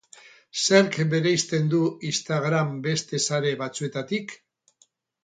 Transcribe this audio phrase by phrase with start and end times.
[0.61, 4.35] Zerk bereizten du Instagram beste sare batzuetatik?